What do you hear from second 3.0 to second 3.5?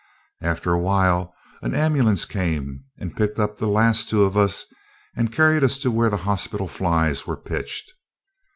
picked